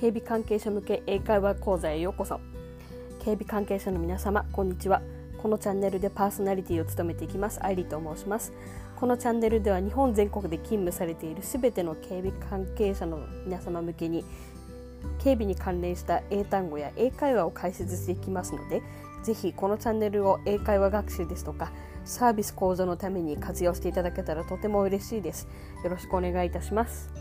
[0.00, 2.40] 警備関係者向け英会話講座へようこそ。
[3.18, 5.02] 警備関係者の皆様こんにちは。
[5.36, 7.62] このチャンネルでパーソナリティを務めていきます。
[7.62, 8.54] アイリと申します。
[8.96, 14.24] このチャンネルでは日本全国で勤務されているすべての警備関係者の皆様向けに
[15.18, 18.82] 警備に関連した英単語や英会話を解説していきますので
[19.22, 21.72] ぜひこのチャンネルを英会話学習ですとか
[22.06, 25.46] サービス向上のために活用していただけたらとても嬉しいです。
[25.84, 27.19] よろしくお願いいたします。